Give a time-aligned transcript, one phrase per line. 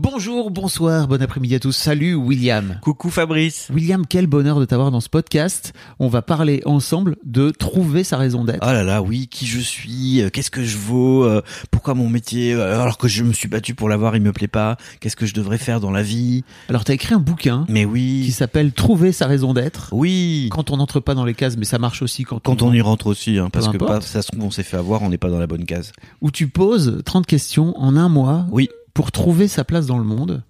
[0.00, 1.72] Bonjour, bonsoir, bon après-midi à tous.
[1.72, 2.78] Salut William.
[2.82, 3.68] Coucou Fabrice.
[3.74, 5.72] William, quel bonheur de t'avoir dans ce podcast.
[5.98, 8.60] On va parler ensemble de trouver sa raison d'être.
[8.62, 11.42] Oh là là, oui, qui je suis, euh, qu'est-ce que je vaux, euh,
[11.72, 14.46] pourquoi mon métier, euh, alors que je me suis battu pour l'avoir, il me plaît
[14.46, 16.44] pas, qu'est-ce que je devrais faire dans la vie.
[16.68, 19.88] Alors t'as écrit un bouquin Mais qui oui, s'appelle Trouver sa raison d'être.
[19.90, 20.48] oui.
[20.52, 22.80] Quand on n'entre pas dans les cases, mais ça marche aussi quand, Quand on y
[22.80, 25.18] rentre aussi, hein, parce que pas, ça se trouve on s'est fait avoir, on n'est
[25.18, 25.90] pas dans la bonne case.
[26.20, 28.68] où tu poses 30 questions en un mois Oui.
[28.94, 30.42] Pour trouver sa place dans le monde.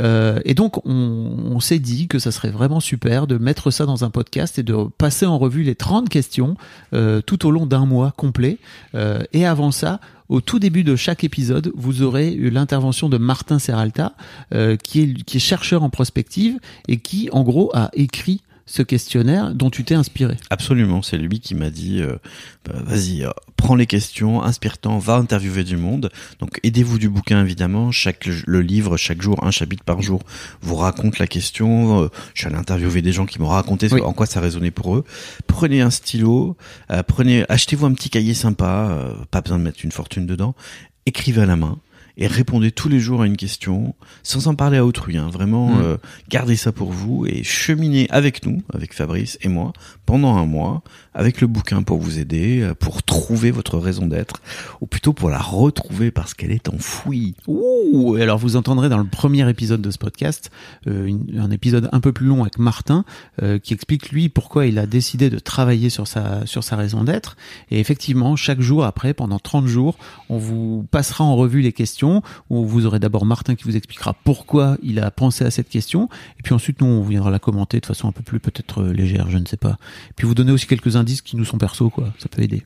[0.00, 4.04] Euh, et donc, on, s'est dit que ça serait vraiment super de mettre ça dans
[4.04, 6.56] un podcast et de passer en revue les 30 questions
[6.92, 8.58] euh, tout au long d'un mois complet.
[8.94, 13.58] Euh, et avant ça, au tout début de chaque épisode, vous aurez l'intervention de Martin
[13.58, 14.14] Serralta,
[14.54, 18.82] euh, qui, est, qui est chercheur en prospective et qui, en gros, a écrit ce
[18.82, 20.36] questionnaire dont tu t'es inspiré.
[20.50, 22.16] Absolument, c'est lui qui m'a dit, euh,
[22.66, 26.10] bah, vas-y, euh, prends les questions, inspire-t'en, va interviewer du monde.
[26.38, 27.90] Donc aidez-vous du bouquin évidemment.
[27.90, 30.22] Chaque le livre, chaque jour, un chapitre par jour,
[30.60, 32.02] vous raconte la question.
[32.02, 34.02] Euh, je suis allé interviewer des gens qui m'ont raconté Oui.
[34.02, 35.04] en quoi ça résonnait pour eux.
[35.46, 36.56] Prenez un stylo,
[37.06, 40.54] prenez, achetez-vous un petit cahier sympa, pas besoin de mettre une fortune dedans.
[41.06, 41.78] Écrivez à la main.
[42.18, 45.16] Et répondez tous les jours à une question, sans en parler à autrui.
[45.16, 45.28] Hein.
[45.32, 45.80] Vraiment, Mm.
[45.82, 45.96] euh,
[46.28, 49.72] gardez ça pour vous et cheminez avec nous, avec Fabrice et moi,
[50.04, 50.82] pendant un mois,
[51.14, 54.40] avec le bouquin pour vous aider, euh, pour trouver votre raison d'être,
[54.80, 57.34] ou plutôt pour la retrouver parce qu'elle est enfouie.
[57.46, 60.50] Ouh, et alors vous entendrez dans le premier épisode de ce podcast
[60.88, 63.04] euh, une- un épisode un peu plus long avec Martin
[63.42, 67.04] euh, qui explique lui pourquoi il a décidé de travailler sur sa sur sa raison
[67.04, 67.36] d'être
[67.70, 69.96] et effectivement chaque jour après pendant 30 jours
[70.28, 72.07] on vous passera en revue les questions
[72.50, 76.08] où vous aurez d'abord Martin qui vous expliquera pourquoi il a pensé à cette question
[76.38, 78.92] et puis ensuite nous on viendra la commenter de façon un peu plus peut-être euh,
[78.92, 79.76] légère je ne sais pas.
[80.16, 82.12] Puis vous donner aussi quelques indices qui nous sont perso quoi.
[82.18, 82.64] Ça peut aider.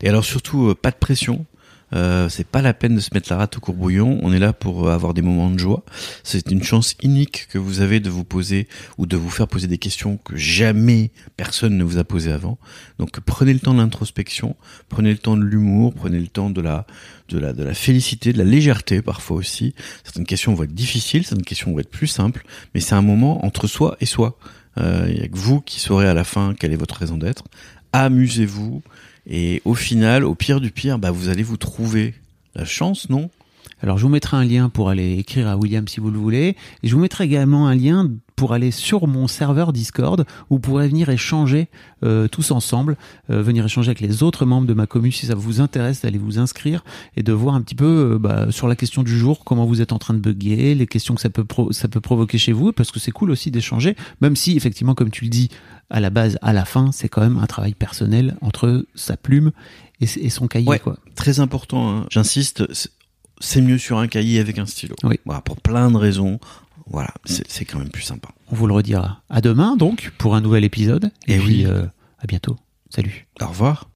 [0.00, 1.46] Et alors surtout, euh, pas de pression.
[1.94, 4.18] Euh, c'est pas la peine de se mettre la rate au courbouillon.
[4.22, 5.84] On est là pour euh, avoir des moments de joie.
[6.22, 9.66] C'est une chance unique que vous avez de vous poser ou de vous faire poser
[9.66, 12.58] des questions que jamais personne ne vous a posées avant.
[12.98, 14.56] Donc prenez le temps de l'introspection,
[14.88, 16.86] prenez le temps de l'humour, prenez le temps de la,
[17.28, 19.74] de la, de la félicité, de la légèreté parfois aussi.
[20.04, 23.44] Certaines questions vont être difficiles, certaines questions vont être plus simples, mais c'est un moment
[23.44, 24.38] entre soi et soi.
[24.78, 27.18] Euh, Il y a que vous qui saurez à la fin quelle est votre raison
[27.18, 27.44] d'être.
[27.92, 28.82] Amusez-vous.
[29.26, 32.14] Et au final, au pire du pire, bah, vous allez vous trouver
[32.54, 33.30] la chance, non?
[33.82, 36.56] Alors je vous mettrai un lien pour aller écrire à William si vous le voulez.
[36.82, 38.08] Et je vous mettrai également un lien
[38.42, 41.68] pour aller sur mon serveur Discord où vous pourrez venir échanger
[42.02, 42.96] euh, tous ensemble,
[43.30, 46.18] euh, venir échanger avec les autres membres de ma commune si ça vous intéresse d'aller
[46.18, 46.82] vous inscrire
[47.16, 49.80] et de voir un petit peu euh, bah, sur la question du jour comment vous
[49.80, 52.72] êtes en train de bugger, les questions que ça peut ça peut provoquer chez vous
[52.72, 55.48] parce que c'est cool aussi d'échanger même si effectivement comme tu le dis
[55.88, 59.52] à la base à la fin c'est quand même un travail personnel entre sa plume
[60.00, 60.80] et, et son cahier Ouais.
[60.80, 60.96] quoi.
[61.14, 62.06] Très important, hein.
[62.10, 62.90] j'insiste, c'est-
[63.44, 64.94] c'est mieux sur un cahier avec un stylo.
[65.02, 65.18] Oui.
[65.26, 66.38] Voilà, pour plein de raisons.
[66.86, 68.28] Voilà, c'est c'est quand même plus sympa.
[68.50, 69.22] On vous le redira.
[69.30, 71.06] À demain donc pour un nouvel épisode.
[71.26, 71.66] Et, Eh puis oui.
[71.66, 71.86] euh,
[72.18, 72.56] à bientôt.
[72.90, 73.26] Salut.
[73.40, 73.88] Au revoir.